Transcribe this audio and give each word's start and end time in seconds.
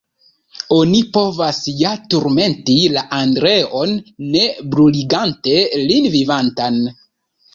Oni 0.75 1.01
povas 1.17 1.57
ja 1.81 1.89
turmenti 2.13 2.77
la 2.95 3.03
Andreon, 3.17 3.93
ne 4.37 4.45
bruligante 4.77 5.61
lin 5.91 6.11
vivantan. 6.17 6.81